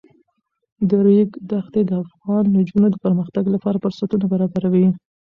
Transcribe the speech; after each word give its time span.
د 0.89 0.91
ریګ 1.05 1.29
دښتې 1.51 1.81
د 1.85 1.91
افغان 2.03 2.43
نجونو 2.57 2.87
د 2.91 2.95
پرمختګ 3.05 3.43
لپاره 3.55 3.81
فرصتونه 3.83 4.25
برابروي. 4.33 4.87